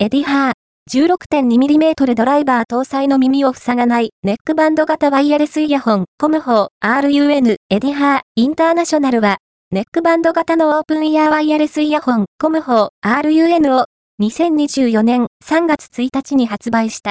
[0.00, 0.52] エディハー。
[0.92, 9.38] 16.2mm ドライバー搭載の耳を塞がないネックバンド型ワイヤレスイヤホンコムホー RUN エディハーインターナショナルは
[9.72, 13.86] ネックバンド型のオープンイヤーワイヤレスイヤホンコムホー RUN を
[14.22, 17.06] 2024年3月1日に発売した。